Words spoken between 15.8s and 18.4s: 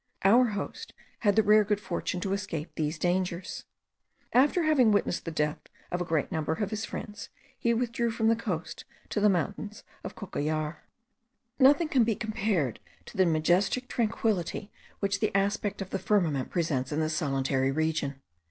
of the firmament presents in this solitary region.